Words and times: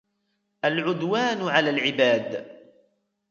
الْعُدْوَانُ 0.65 1.41
عَلَى 1.41 1.69
الْعِبَادِ 1.69 2.59